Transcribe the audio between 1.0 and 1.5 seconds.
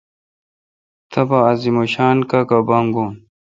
تبہ